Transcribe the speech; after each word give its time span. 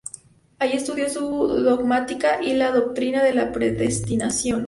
Allí 0.57 0.77
estudió 0.77 1.07
su 1.11 1.19
dogmática 1.21 2.41
y 2.41 2.53
la 2.55 2.71
doctrina 2.71 3.21
de 3.23 3.35
la 3.35 3.51
predestinación. 3.51 4.59